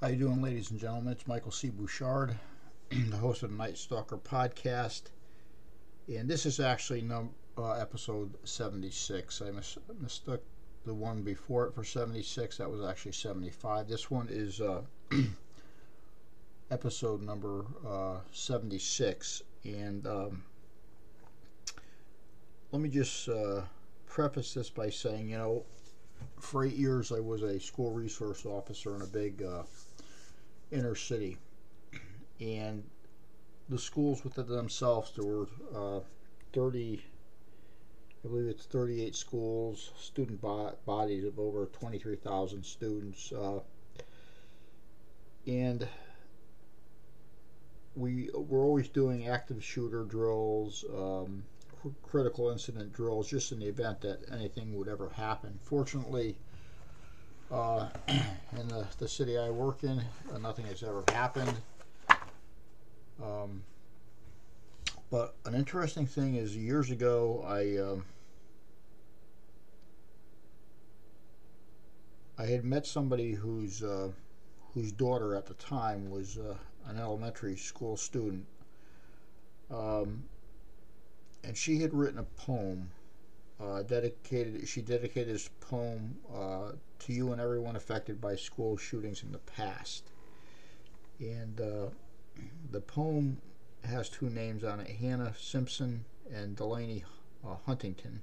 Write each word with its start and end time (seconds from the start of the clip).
How 0.00 0.08
you 0.08 0.16
doing, 0.16 0.40
ladies 0.40 0.70
and 0.70 0.80
gentlemen? 0.80 1.12
It's 1.12 1.26
Michael 1.26 1.50
C. 1.50 1.68
Bouchard, 1.68 2.34
the 2.88 3.18
host 3.18 3.42
of 3.42 3.50
the 3.50 3.56
Night 3.56 3.76
Stalker 3.76 4.16
podcast, 4.16 5.02
and 6.08 6.26
this 6.26 6.46
is 6.46 6.58
actually 6.58 7.02
num- 7.02 7.34
uh, 7.58 7.72
episode 7.72 8.32
76. 8.44 9.42
I 9.42 9.50
mis- 9.50 9.76
mistook 10.00 10.42
the 10.86 10.94
one 10.94 11.20
before 11.20 11.66
it 11.66 11.74
for 11.74 11.84
76. 11.84 12.56
That 12.56 12.70
was 12.70 12.82
actually 12.82 13.12
75. 13.12 13.88
This 13.88 14.10
one 14.10 14.28
is 14.30 14.62
uh, 14.62 14.80
episode 16.70 17.20
number 17.20 17.66
uh, 17.86 18.20
76, 18.32 19.42
and 19.64 20.06
um, 20.06 20.44
let 22.72 22.80
me 22.80 22.88
just 22.88 23.28
uh, 23.28 23.60
preface 24.06 24.54
this 24.54 24.70
by 24.70 24.88
saying, 24.88 25.28
you 25.28 25.36
know, 25.36 25.62
for 26.38 26.64
eight 26.64 26.76
years 26.76 27.12
I 27.12 27.20
was 27.20 27.42
a 27.42 27.60
school 27.60 27.92
resource 27.92 28.46
officer 28.46 28.94
in 28.96 29.02
a 29.02 29.06
big 29.06 29.42
uh, 29.42 29.62
inner 30.70 30.94
city, 30.94 31.36
and 32.40 32.82
the 33.68 33.78
schools 33.78 34.24
within 34.24 34.46
themselves 34.46 35.12
there 35.16 35.24
were 35.24 35.48
uh, 35.74 36.00
30 36.52 37.02
I 38.24 38.28
believe 38.28 38.48
it's 38.48 38.66
38 38.66 39.16
schools, 39.16 39.92
student 39.98 40.42
bo- 40.42 40.76
bodies 40.84 41.24
of 41.24 41.38
over 41.38 41.66
23,000 41.66 42.62
students, 42.62 43.32
uh, 43.32 43.60
and 45.46 45.88
we 47.96 48.28
were 48.34 48.62
always 48.62 48.88
doing 48.88 49.26
active 49.26 49.64
shooter 49.64 50.04
drills, 50.04 50.84
um, 50.94 51.44
cr- 51.80 51.88
critical 52.02 52.50
incident 52.50 52.92
drills, 52.92 53.30
just 53.30 53.52
in 53.52 53.60
the 53.60 53.66
event 53.66 54.02
that 54.02 54.20
anything 54.30 54.76
would 54.76 54.88
ever 54.88 55.08
happen. 55.08 55.58
Fortunately, 55.62 56.36
uh, 57.50 57.88
in 58.08 58.68
the, 58.68 58.86
the 58.98 59.08
city 59.08 59.36
I 59.38 59.50
work 59.50 59.82
in, 59.82 60.02
uh, 60.32 60.38
nothing 60.38 60.66
has 60.66 60.82
ever 60.82 61.04
happened. 61.08 61.54
Um, 63.22 63.62
but 65.10 65.34
an 65.44 65.54
interesting 65.54 66.06
thing 66.06 66.36
is, 66.36 66.56
years 66.56 66.90
ago, 66.90 67.44
I 67.46 67.76
um, 67.76 68.04
I 72.38 72.46
had 72.46 72.64
met 72.64 72.86
somebody 72.86 73.32
whose 73.32 73.82
uh, 73.82 74.10
whose 74.72 74.92
daughter 74.92 75.34
at 75.34 75.46
the 75.46 75.54
time 75.54 76.10
was 76.10 76.38
uh, 76.38 76.54
an 76.86 76.98
elementary 76.98 77.56
school 77.56 77.96
student, 77.96 78.46
um, 79.70 80.24
and 81.44 81.56
she 81.56 81.80
had 81.80 81.92
written 81.92 82.18
a 82.18 82.24
poem. 82.40 82.90
Uh, 83.62 83.82
dedicated, 83.82 84.66
she 84.66 84.80
dedicated 84.80 85.34
this 85.34 85.50
poem 85.60 86.16
uh, 86.34 86.72
to 86.98 87.12
you 87.12 87.32
and 87.32 87.40
everyone 87.40 87.76
affected 87.76 88.18
by 88.18 88.34
school 88.34 88.76
shootings 88.76 89.22
in 89.22 89.32
the 89.32 89.38
past. 89.38 90.04
And 91.18 91.60
uh, 91.60 91.86
the 92.70 92.80
poem 92.80 93.36
has 93.84 94.08
two 94.08 94.30
names 94.30 94.64
on 94.64 94.80
it 94.80 94.88
Hannah 94.88 95.34
Simpson 95.38 96.04
and 96.32 96.56
Delaney 96.56 97.04
uh, 97.46 97.56
Huntington. 97.66 98.22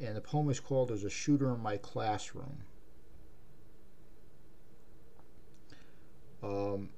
And 0.00 0.16
the 0.16 0.20
poem 0.20 0.50
is 0.50 0.58
called 0.58 0.88
There's 0.88 1.04
a 1.04 1.10
Shooter 1.10 1.54
in 1.54 1.62
My 1.62 1.76
Classroom. 1.76 2.64
Um, 6.42 6.90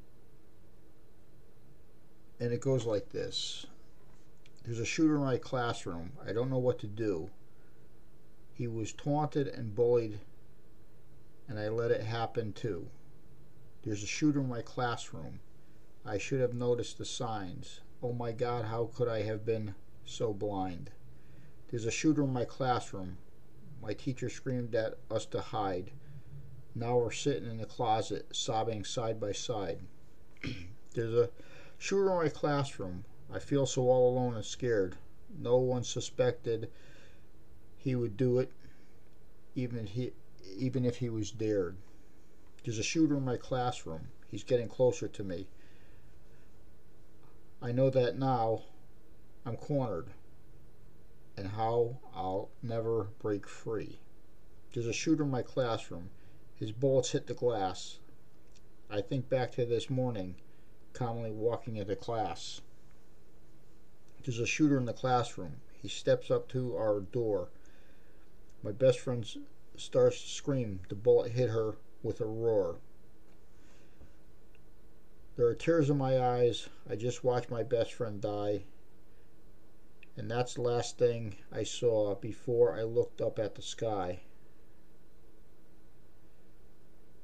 and 2.41 2.53
it 2.53 2.61
goes 2.61 2.84
like 2.84 3.11
this 3.11 3.66
There's 4.69 4.80
a 4.80 4.84
shooter 4.84 5.14
in 5.14 5.22
my 5.22 5.38
classroom. 5.38 6.12
I 6.22 6.34
don't 6.34 6.50
know 6.50 6.58
what 6.58 6.78
to 6.80 6.86
do. 6.86 7.30
He 8.52 8.66
was 8.69 8.92
taunted 8.92 9.48
and 9.48 9.75
bullied, 9.75 10.20
and 11.48 11.58
I 11.58 11.70
let 11.70 11.91
it 11.91 12.02
happen 12.02 12.52
too. 12.52 12.91
There's 13.83 14.02
a 14.02 14.06
shooter 14.06 14.41
in 14.41 14.48
my 14.50 14.60
classroom. 14.60 15.41
I 16.05 16.19
should 16.19 16.42
have 16.42 16.52
noticed 16.52 16.98
the 16.98 17.06
signs. 17.06 17.81
Oh 18.03 18.12
my 18.12 18.31
God, 18.31 18.66
how 18.66 18.91
could 18.94 19.09
I 19.09 19.22
have 19.22 19.47
been 19.47 19.75
so 20.04 20.34
blind? 20.34 20.91
There's 21.70 21.87
a 21.87 21.91
shooter 21.91 22.25
in 22.25 22.34
my 22.34 22.44
classroom. 22.44 23.16
My 23.81 23.94
teacher 23.94 24.28
screamed 24.28 24.75
at 24.75 24.98
us 25.10 25.25
to 25.26 25.41
hide. 25.41 25.93
Now 26.75 26.98
we're 26.98 27.10
sitting 27.10 27.48
in 27.48 27.56
the 27.56 27.64
closet, 27.64 28.37
sobbing 28.37 28.84
side 28.84 29.19
by 29.19 29.32
side. 29.32 29.78
There's 30.94 31.14
a 31.14 31.31
shooter 31.78 32.10
in 32.10 32.16
my 32.19 32.28
classroom. 32.28 33.06
I 33.31 33.39
feel 33.39 33.66
so 33.66 33.83
all 33.83 34.11
alone 34.11 34.34
and 34.34 34.44
scared. 34.44 34.97
No 35.39 35.59
one 35.59 35.84
suspected 35.84 36.71
he 37.77 37.94
would 37.94 38.16
do 38.16 38.39
it, 38.39 38.50
even 39.55 39.81
if 39.81 39.91
he, 39.91 40.12
even 40.56 40.84
if 40.84 40.97
he 40.97 41.11
was 41.11 41.31
dared. 41.31 41.77
There's 42.65 42.78
a 42.78 42.83
shooter 42.83 43.17
in 43.17 43.25
my 43.25 43.37
classroom. 43.37 44.09
He's 44.27 44.44
getting 44.44 44.69
closer 44.69 45.09
to 45.09 45.25
me. 45.25 45.47
I 47.61 47.72
know 47.72 47.91
that 47.91 48.19
now 48.19 48.62
I'm 49.44 49.56
cornered 49.56 50.11
and 51.37 51.49
how 51.49 51.99
I'll 52.15 52.50
never 52.62 53.09
break 53.21 53.47
free. 53.47 54.00
There's 54.72 54.87
a 54.87 54.93
shooter 54.93 55.25
in 55.25 55.31
my 55.31 55.43
classroom. 55.43 56.11
His 56.56 56.72
bullets 56.72 57.12
hit 57.12 57.27
the 57.27 57.34
glass. 57.34 57.99
I 58.91 59.00
think 59.00 59.28
back 59.28 59.53
to 59.53 59.65
this 59.65 59.88
morning, 59.88 60.37
calmly 60.93 61.31
walking 61.31 61.77
into 61.77 61.94
class. 61.94 62.61
There's 64.25 64.41
a 64.41 64.47
shooter 64.47 64.77
in 64.77 64.84
the 64.84 64.93
classroom. 64.93 65.61
He 65.73 65.89
steps 65.89 66.31
up 66.31 66.49
to 66.49 66.77
our 66.77 67.01
door. 67.01 67.51
My 68.62 68.73
best 68.73 68.99
friend 68.99 69.27
starts 69.77 70.21
to 70.21 70.29
scream. 70.29 70.81
The 70.89 70.95
bullet 70.95 71.33
hit 71.33 71.51
her 71.51 71.77
with 72.03 72.21
a 72.21 72.27
roar. 72.27 72.77
There 75.37 75.47
are 75.47 75.55
tears 75.55 75.89
in 75.89 75.97
my 75.99 76.19
eyes. 76.19 76.69
I 76.91 76.97
just 76.97 77.23
watched 77.23 77.51
my 77.51 77.62
best 77.62 77.93
friend 77.93 78.21
die. 78.21 78.65
And 80.17 80.29
that's 80.29 80.55
the 80.55 80.62
last 80.62 80.99
thing 80.99 81.37
I 81.53 81.62
saw 81.62 82.17
before 82.17 82.75
I 82.77 82.83
looked 82.83 83.21
up 83.21 83.39
at 83.39 83.55
the 83.55 83.62
sky. 83.62 84.23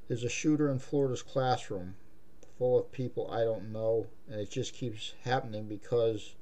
There's 0.06 0.22
a 0.22 0.28
shooter 0.28 0.70
in 0.70 0.78
Florida's 0.78 1.22
classroom 1.22 1.96
full 2.56 2.78
of 2.78 2.92
people 2.92 3.28
I 3.30 3.42
don't 3.42 3.72
know, 3.72 4.06
and 4.28 4.40
it 4.40 4.50
just 4.50 4.74
keeps 4.74 5.14
happening 5.24 5.66
because 5.66 6.36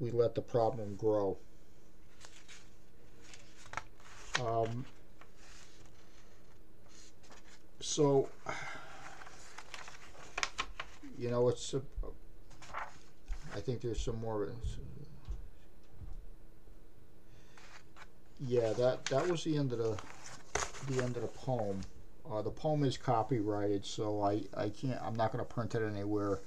we 0.00 0.10
let 0.10 0.34
the 0.34 0.42
problem 0.42 0.96
grow. 0.96 1.38
Um, 4.44 4.84
so, 7.80 8.28
you 11.18 11.30
know, 11.30 11.48
it's. 11.48 11.74
A, 11.74 11.80
I 13.54 13.60
think 13.60 13.80
there's 13.80 14.00
some 14.00 14.20
more. 14.20 14.50
Yeah, 18.46 18.74
that 18.74 19.06
that 19.06 19.26
was 19.28 19.44
the 19.44 19.56
end 19.56 19.72
of 19.72 19.78
the 19.78 19.96
the 20.88 21.02
end 21.02 21.16
of 21.16 21.22
the 21.22 21.28
poem. 21.28 21.80
Uh, 22.30 22.42
the 22.42 22.50
poem 22.50 22.84
is 22.84 22.98
copyrighted, 22.98 23.86
so 23.86 24.20
I, 24.20 24.42
I 24.54 24.68
can't. 24.68 25.00
I'm 25.00 25.14
not 25.14 25.32
going 25.32 25.44
to 25.44 25.50
print 25.50 25.74
it 25.74 25.82
anywhere. 25.82 26.40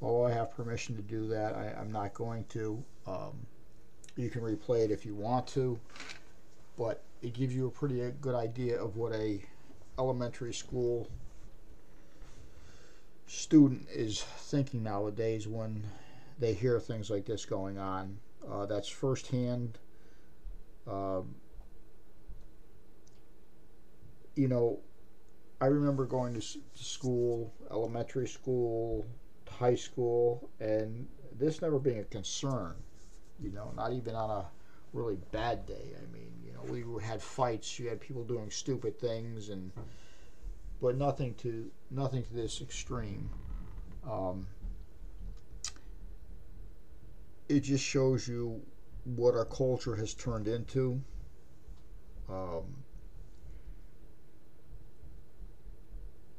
Although 0.00 0.26
I 0.26 0.32
have 0.32 0.52
permission 0.52 0.96
to 0.96 1.02
do 1.02 1.26
that, 1.28 1.54
I, 1.54 1.74
I'm 1.78 1.90
not 1.90 2.14
going 2.14 2.44
to. 2.50 2.82
Um, 3.06 3.46
you 4.16 4.30
can 4.30 4.42
replay 4.42 4.84
it 4.84 4.90
if 4.90 5.04
you 5.04 5.14
want 5.14 5.46
to, 5.48 5.78
but 6.76 7.02
it 7.22 7.34
gives 7.34 7.54
you 7.54 7.66
a 7.66 7.70
pretty 7.70 8.00
good 8.20 8.34
idea 8.34 8.80
of 8.80 8.96
what 8.96 9.12
a 9.12 9.42
elementary 9.98 10.54
school 10.54 11.08
student 13.26 13.86
is 13.92 14.22
thinking 14.22 14.82
nowadays 14.82 15.46
when 15.46 15.84
they 16.38 16.54
hear 16.54 16.78
things 16.78 17.10
like 17.10 17.26
this 17.26 17.44
going 17.44 17.78
on. 17.78 18.18
Uh, 18.48 18.66
that's 18.66 18.88
firsthand. 18.88 19.78
Um, 20.86 21.34
you 24.34 24.48
know, 24.48 24.78
I 25.60 25.66
remember 25.66 26.06
going 26.06 26.34
to 26.34 26.58
school, 26.74 27.52
elementary 27.70 28.28
school, 28.28 29.06
high 29.58 29.74
school, 29.74 30.48
and 30.60 31.06
this 31.38 31.62
never 31.62 31.78
being 31.78 31.98
a 31.98 32.04
concern. 32.04 32.74
You 33.40 33.52
know, 33.52 33.72
not 33.76 33.92
even 33.92 34.14
on 34.14 34.30
a 34.30 34.46
really 34.92 35.18
bad 35.32 35.66
day. 35.66 35.94
I 35.96 36.12
mean, 36.12 36.32
you 36.44 36.52
know, 36.52 36.62
we 36.62 37.02
had 37.02 37.22
fights. 37.22 37.78
You 37.78 37.88
had 37.88 38.00
people 38.00 38.24
doing 38.24 38.50
stupid 38.50 38.98
things, 38.98 39.48
and 39.50 39.70
but 40.80 40.96
nothing 40.96 41.34
to 41.34 41.70
nothing 41.90 42.24
to 42.24 42.34
this 42.34 42.60
extreme. 42.60 43.30
Um, 44.08 44.46
it 47.48 47.60
just 47.60 47.84
shows 47.84 48.28
you 48.28 48.60
what 49.04 49.34
our 49.34 49.44
culture 49.44 49.96
has 49.96 50.14
turned 50.14 50.48
into. 50.48 51.00
Um, 52.28 52.84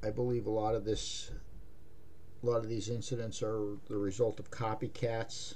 I 0.04 0.12
believe 0.12 0.45
a 0.45 0.51
lot 0.51 0.75
of 0.75 0.86
this, 0.86 1.31
a 2.41 2.45
lot 2.45 2.57
of 2.57 2.69
these 2.69 2.89
incidents 2.89 3.44
are 3.44 3.77
the 3.88 3.97
result 3.97 4.39
of 4.39 4.50
copycats. 4.50 5.56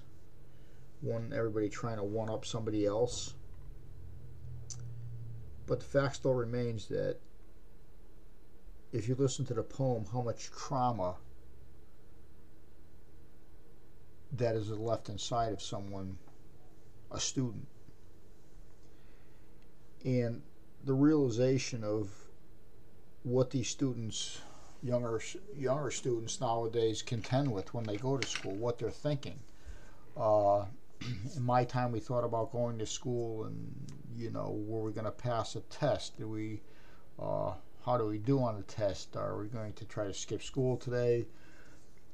One, 1.01 1.33
everybody 1.35 1.69
trying 1.69 1.97
to 1.97 2.03
one 2.03 2.30
up 2.30 2.45
somebody 2.45 2.85
else. 2.85 3.33
But 5.65 5.80
the 5.80 5.85
fact 5.85 6.18
still 6.18 6.33
remains 6.33 6.88
that 6.88 7.18
if 8.91 9.07
you 9.07 9.15
listen 9.15 9.45
to 9.45 9.53
the 9.53 9.63
poem, 9.63 10.06
how 10.12 10.21
much 10.21 10.51
trauma 10.51 11.15
that 14.33 14.56
is 14.56 14.69
left 14.69 15.09
inside 15.09 15.53
of 15.53 15.62
someone, 15.62 16.18
a 17.12 17.19
student. 17.19 17.68
And 20.03 20.41
the 20.83 20.94
realization 20.94 21.83
of 21.83 22.09
what 23.24 23.51
these 23.51 23.69
students, 23.69 24.41
younger 24.83 25.21
younger 25.56 25.91
students 25.91 26.39
nowadays, 26.41 27.01
contend 27.01 27.51
with 27.51 27.74
when 27.74 27.85
they 27.85 27.97
go 27.97 28.18
to 28.18 28.27
school, 28.27 28.53
what 28.56 28.77
they're 28.77 28.91
thinking. 28.91 29.39
Uh, 30.15 30.65
in 31.35 31.44
my 31.44 31.63
time, 31.63 31.91
we 31.91 32.00
thought 32.00 32.24
about 32.24 32.51
going 32.51 32.77
to 32.80 32.85
school 32.85 33.45
and 33.45 33.74
you 34.15 34.31
know, 34.31 34.56
were 34.68 34.83
we 34.83 34.91
going 34.91 35.06
to 35.06 35.12
pass 35.12 35.56
a 35.56 35.62
test? 35.62 36.18
Do 36.18 36.27
we, 36.27 36.62
uh, 37.19 37.53
how 37.85 37.97
do 37.97 38.06
we 38.06 38.18
do 38.18 38.39
on 38.39 38.57
the 38.57 38.63
test? 38.63 39.15
Are 39.15 39.38
we 39.38 39.47
going 39.47 39.74
to 39.74 39.85
try 39.85 40.06
to 40.06 40.13
skip 40.13 40.44
school 40.44 40.77
today? 40.77 41.25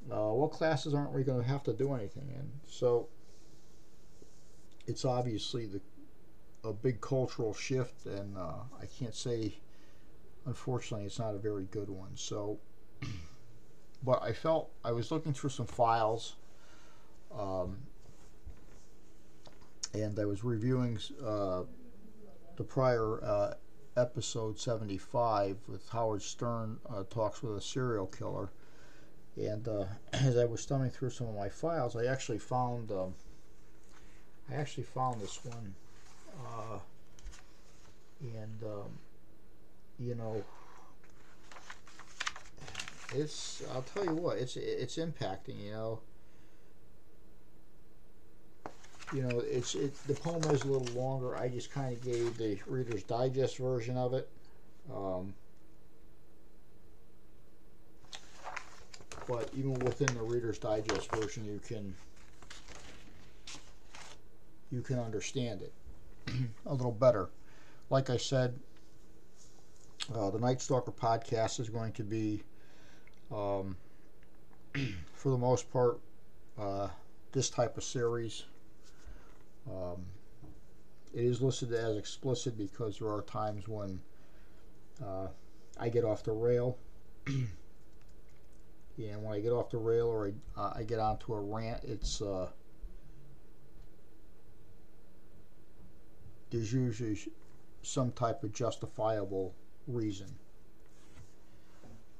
Uh, 0.09 0.31
what 0.31 0.51
classes 0.51 0.93
aren't 0.93 1.13
we 1.13 1.23
going 1.23 1.41
to 1.41 1.47
have 1.47 1.63
to 1.63 1.73
do 1.73 1.93
anything 1.93 2.29
in? 2.29 2.49
So 2.67 3.09
it's 4.87 5.05
obviously 5.05 5.65
the 5.65 5.81
a 6.63 6.73
big 6.73 6.99
cultural 6.99 7.53
shift, 7.53 8.05
and 8.05 8.37
uh, 8.37 8.63
I 8.81 8.85
can't 8.85 9.15
say, 9.15 9.59
unfortunately, 10.45 11.05
it's 11.05 11.19
not 11.19 11.35
a 11.35 11.39
very 11.39 11.65
good 11.65 11.89
one. 11.89 12.11
So, 12.15 12.59
but 14.03 14.21
I 14.21 14.33
felt 14.33 14.71
I 14.83 14.91
was 14.91 15.11
looking 15.11 15.33
through 15.33 15.51
some 15.51 15.65
files, 15.65 16.35
um, 17.37 17.77
and 19.93 20.17
I 20.19 20.25
was 20.25 20.43
reviewing 20.43 20.99
uh, 21.25 21.63
the 22.55 22.63
prior 22.63 23.23
uh, 23.23 23.53
episode 23.97 24.59
75 24.59 25.57
with 25.67 25.87
Howard 25.89 26.21
Stern 26.21 26.77
uh, 26.89 27.03
talks 27.09 27.43
with 27.43 27.57
a 27.57 27.61
serial 27.61 28.07
killer. 28.07 28.49
And 29.35 29.67
uh, 29.67 29.85
as 30.13 30.37
I 30.37 30.45
was 30.45 30.65
thumbing 30.65 30.91
through 30.91 31.11
some 31.11 31.27
of 31.27 31.35
my 31.35 31.49
files, 31.49 31.95
I 31.95 32.05
actually 32.05 32.39
found 32.39 32.91
um, 32.91 33.13
I 34.51 34.55
actually 34.55 34.83
found 34.83 35.21
this 35.21 35.43
one 35.45 35.75
uh, 36.45 36.79
and 38.21 38.63
um, 38.63 38.99
you 39.99 40.15
know, 40.15 40.43
it's 43.15 43.61
I'll 43.73 43.81
tell 43.81 44.05
you 44.05 44.15
what, 44.15 44.37
it's 44.37 44.55
it's 44.55 44.97
impacting. 44.97 45.63
You 45.63 45.71
know, 45.71 45.99
you 49.13 49.23
know, 49.23 49.39
it's 49.39 49.75
it. 49.75 49.93
The 50.07 50.13
poem 50.15 50.43
is 50.53 50.63
a 50.63 50.67
little 50.67 50.99
longer. 50.99 51.35
I 51.35 51.49
just 51.49 51.71
kind 51.71 51.93
of 51.93 52.03
gave 52.03 52.37
the 52.37 52.59
Reader's 52.67 53.03
Digest 53.03 53.57
version 53.57 53.97
of 53.97 54.13
it. 54.13 54.29
Um, 54.93 55.33
but 59.27 59.49
even 59.53 59.73
within 59.79 60.13
the 60.15 60.23
Reader's 60.23 60.59
Digest 60.59 61.13
version, 61.13 61.45
you 61.45 61.59
can 61.67 61.93
you 64.71 64.81
can 64.81 64.99
understand 64.99 65.61
it. 65.61 65.73
a 66.65 66.73
little 66.73 66.91
better. 66.91 67.29
Like 67.89 68.09
I 68.11 68.17
said, 68.17 68.59
uh, 70.15 70.29
the 70.29 70.39
Night 70.39 70.61
Stalker 70.61 70.91
podcast 70.91 71.59
is 71.59 71.69
going 71.69 71.91
to 71.93 72.03
be, 72.03 72.43
um, 73.31 73.77
for 75.13 75.29
the 75.29 75.37
most 75.37 75.71
part, 75.71 75.99
uh, 76.57 76.87
this 77.31 77.49
type 77.49 77.77
of 77.77 77.83
series. 77.83 78.43
Um, 79.69 80.05
it 81.13 81.23
is 81.23 81.41
listed 81.41 81.73
as 81.73 81.97
explicit 81.97 82.57
because 82.57 82.99
there 82.99 83.09
are 83.09 83.21
times 83.21 83.67
when 83.67 83.99
uh, 85.03 85.27
I 85.79 85.89
get 85.89 86.03
off 86.03 86.23
the 86.23 86.31
rail. 86.31 86.77
and 87.27 87.47
when 88.97 89.33
I 89.33 89.39
get 89.39 89.51
off 89.51 89.69
the 89.69 89.77
rail 89.77 90.07
or 90.07 90.31
I, 90.57 90.61
uh, 90.61 90.73
I 90.75 90.83
get 90.83 90.99
onto 90.99 91.33
a 91.33 91.39
rant, 91.39 91.83
it's 91.83 92.21
uh, 92.21 92.49
there's 96.49 96.73
usually 96.73 97.17
some 97.81 98.11
type 98.11 98.43
of 98.43 98.51
justifiable 98.53 99.53
reason. 99.87 100.27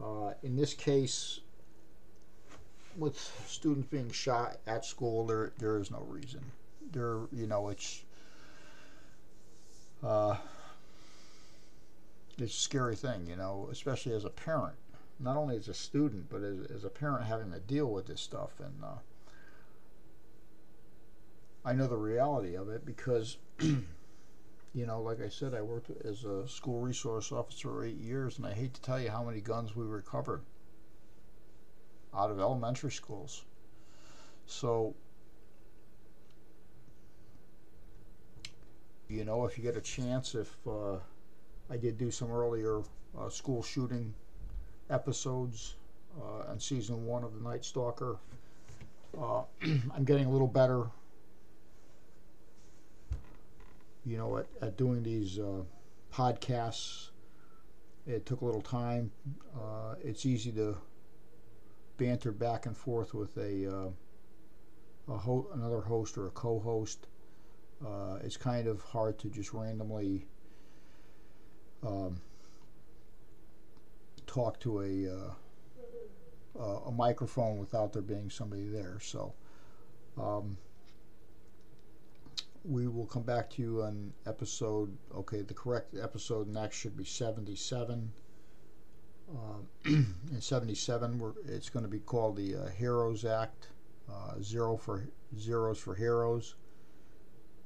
Uh, 0.01 0.33
in 0.43 0.55
this 0.55 0.73
case, 0.73 1.41
with 2.97 3.17
students 3.47 3.87
being 3.89 4.11
shot 4.11 4.57
at 4.67 4.85
school, 4.85 5.25
there 5.25 5.51
there 5.57 5.77
is 5.77 5.91
no 5.91 5.99
reason. 6.07 6.41
There, 6.91 7.19
you 7.31 7.47
know, 7.47 7.69
it's 7.69 8.03
uh, 10.03 10.35
it's 12.37 12.55
a 12.55 12.59
scary 12.59 12.95
thing, 12.95 13.27
you 13.27 13.35
know, 13.35 13.67
especially 13.71 14.13
as 14.13 14.25
a 14.25 14.29
parent. 14.29 14.75
Not 15.19 15.35
only 15.35 15.57
as 15.57 15.67
a 15.67 15.73
student, 15.73 16.29
but 16.29 16.43
as, 16.43 16.71
as 16.73 16.83
a 16.85 16.89
parent 16.89 17.25
having 17.25 17.51
to 17.51 17.59
deal 17.59 17.87
with 17.87 18.07
this 18.07 18.21
stuff. 18.21 18.51
And 18.59 18.81
uh, 18.81 18.99
I 21.65 21.73
know 21.73 21.87
the 21.87 21.97
reality 21.97 22.55
of 22.55 22.69
it 22.69 22.85
because 22.85 23.37
you 24.73 24.85
know, 24.85 25.01
like 25.01 25.21
I 25.21 25.29
said, 25.29 25.53
I 25.53 25.61
worked 25.61 25.89
as 26.05 26.23
a 26.25 26.47
school 26.47 26.79
resource 26.79 27.31
officer 27.31 27.83
eight 27.83 27.97
years, 27.97 28.37
and 28.37 28.45
I 28.45 28.53
hate 28.53 28.73
to 28.75 28.81
tell 28.81 28.99
you 28.99 29.09
how 29.09 29.23
many 29.23 29.41
guns 29.41 29.75
we 29.75 29.85
recovered 29.85 30.41
out 32.13 32.31
of 32.31 32.39
elementary 32.39 32.91
schools. 32.91 33.43
So, 34.45 34.93
you 39.07 39.25
know, 39.25 39.45
if 39.45 39.57
you 39.57 39.63
get 39.63 39.75
a 39.75 39.81
chance, 39.81 40.35
if 40.35 40.55
uh, 40.67 40.97
I 41.69 41.77
did 41.77 41.97
do 41.97 42.11
some 42.11 42.31
earlier 42.31 42.81
uh, 43.19 43.29
school 43.29 43.63
shooting 43.63 44.13
episodes 44.89 45.75
uh, 46.21 46.51
in 46.51 46.59
season 46.59 47.05
one 47.05 47.23
of 47.23 47.33
The 47.33 47.47
Night 47.47 47.65
Stalker, 47.65 48.17
uh, 49.19 49.41
I'm 49.61 50.03
getting 50.03 50.25
a 50.25 50.31
little 50.31 50.47
better 50.47 50.85
you 54.05 54.17
know, 54.17 54.37
at, 54.37 54.47
at 54.61 54.77
doing 54.77 55.03
these 55.03 55.39
uh, 55.39 55.63
podcasts. 56.13 57.09
It 58.07 58.25
took 58.25 58.41
a 58.41 58.45
little 58.45 58.61
time. 58.61 59.11
Uh, 59.55 59.95
it's 60.03 60.25
easy 60.25 60.51
to 60.53 60.77
banter 61.97 62.31
back 62.31 62.65
and 62.65 62.75
forth 62.75 63.13
with 63.13 63.37
a, 63.37 63.67
uh, 63.67 63.89
a 65.13 65.17
ho- 65.17 65.49
another 65.53 65.81
host 65.81 66.17
or 66.17 66.27
a 66.27 66.31
co-host. 66.31 67.07
Uh, 67.85 68.17
it's 68.23 68.37
kind 68.37 68.67
of 68.67 68.81
hard 68.81 69.19
to 69.19 69.29
just 69.29 69.53
randomly 69.53 70.25
um, 71.85 72.19
talk 74.25 74.59
to 74.59 74.81
a 74.81 75.07
uh, 75.07 75.33
a 76.87 76.91
microphone 76.91 77.57
without 77.57 77.93
there 77.93 78.01
being 78.01 78.29
somebody 78.29 78.67
there. 78.67 78.97
So. 79.01 79.33
Um, 80.17 80.57
we 82.65 82.87
will 82.87 83.05
come 83.05 83.23
back 83.23 83.49
to 83.51 83.61
you 83.61 83.83
on 83.83 84.13
episode. 84.25 84.95
Okay, 85.15 85.41
the 85.41 85.53
correct 85.53 85.95
episode 86.01 86.47
next 86.47 86.77
should 86.77 86.97
be 86.97 87.05
77. 87.05 88.11
Uh, 89.31 89.35
in 89.85 90.41
77, 90.41 91.33
it's 91.47 91.69
going 91.69 91.83
to 91.83 91.89
be 91.89 91.99
called 91.99 92.35
the 92.35 92.55
uh, 92.55 92.67
Heroes 92.69 93.25
Act. 93.25 93.67
Uh, 94.11 94.41
zero 94.41 94.75
for 94.75 95.03
zeros 95.37 95.77
for 95.77 95.93
heroes. 95.93 96.55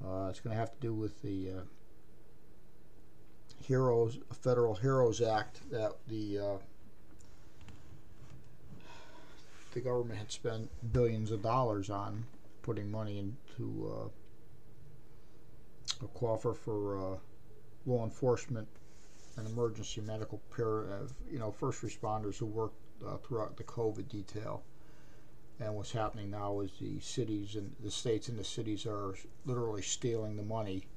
Uh, 0.03 0.27
it's 0.29 0.41
going 0.41 0.53
to 0.53 0.59
have 0.59 0.73
to 0.73 0.79
do 0.81 0.93
with 0.93 1.21
the 1.21 1.49
uh, 1.49 1.61
Heroes 3.65 4.19
Federal 4.41 4.75
Heroes 4.75 5.21
Act 5.21 5.61
that 5.71 5.93
the 6.09 6.39
uh, 6.39 6.57
the 9.73 9.79
government 9.79 10.19
had 10.19 10.31
spent 10.31 10.69
billions 10.91 11.31
of 11.31 11.41
dollars 11.41 11.89
on 11.89 12.25
putting 12.61 12.91
money 12.91 13.19
into 13.19 14.11
a 16.03 16.19
coffer 16.19 16.53
for 16.53 16.97
uh, 16.97 17.17
law 17.85 18.03
enforcement 18.03 18.67
and 19.37 19.47
emergency 19.47 20.01
medical 20.01 20.41
care, 20.55 20.93
uh, 20.93 21.07
you 21.31 21.39
know, 21.39 21.51
first 21.51 21.81
responders 21.81 22.37
who 22.37 22.45
worked 22.45 22.77
uh, 23.05 23.17
throughout 23.17 23.57
the 23.57 23.63
COVID 23.63 24.07
detail. 24.07 24.63
And 25.59 25.75
what's 25.75 25.91
happening 25.91 26.31
now 26.31 26.59
is 26.61 26.71
the 26.79 26.99
cities 26.99 27.55
and 27.55 27.75
the 27.83 27.91
states 27.91 28.27
and 28.27 28.37
the 28.37 28.43
cities 28.43 28.85
are 28.85 29.15
literally 29.45 29.81
stealing 29.81 30.35
the 30.35 30.43
money, 30.43 30.87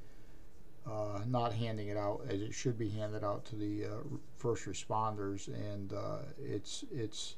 uh, 0.86 1.20
not 1.26 1.52
handing 1.52 1.88
it 1.88 1.96
out 1.96 2.22
as 2.28 2.40
it 2.40 2.54
should 2.54 2.78
be 2.78 2.88
handed 2.88 3.22
out 3.22 3.44
to 3.46 3.56
the 3.56 3.84
uh, 3.84 3.88
first 4.36 4.64
responders, 4.66 5.48
and 5.48 5.92
uh, 5.92 6.18
it's 6.42 6.84
it's 6.92 7.36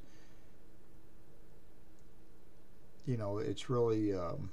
you 3.04 3.16
know 3.16 3.38
it's 3.38 3.68
really 3.68 4.14
um, 4.14 4.50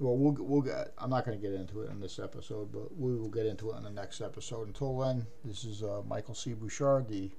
well, 0.00 0.16
we'll 0.16 0.36
we'll 0.40 0.62
get. 0.62 0.94
I'm 0.98 1.10
not 1.10 1.26
going 1.26 1.38
to 1.38 1.46
get 1.46 1.54
into 1.54 1.82
it 1.82 1.90
in 1.90 2.00
this 2.00 2.18
episode, 2.18 2.72
but 2.72 2.96
we 2.98 3.14
will 3.14 3.28
get 3.28 3.44
into 3.46 3.70
it 3.70 3.76
in 3.76 3.84
the 3.84 3.90
next 3.90 4.22
episode. 4.22 4.66
Until 4.66 4.98
then, 4.98 5.26
this 5.44 5.64
is 5.64 5.82
uh, 5.82 6.00
Michael 6.08 6.34
C. 6.34 6.54
Bouchard, 6.54 7.06
the 7.06 7.30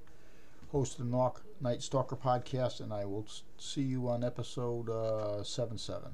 host 0.71 0.99
of 0.99 1.09
the 1.09 1.31
Night 1.59 1.81
Stalker 1.81 2.15
podcast, 2.15 2.79
and 2.79 2.93
I 2.93 3.05
will 3.05 3.25
see 3.57 3.81
you 3.81 4.07
on 4.07 4.23
episode 4.23 4.89
uh, 4.89 5.43
seven 5.43 5.77
seven. 5.79 6.11